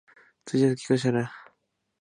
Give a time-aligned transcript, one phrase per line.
[0.45, 1.31] ツウィちゃんと結婚したいな